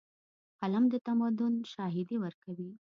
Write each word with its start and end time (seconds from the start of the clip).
قلم 0.59 0.83
د 0.93 0.95
تمدن 1.07 1.53
شاهدي 1.73 2.17
ورکوي. 2.23 2.71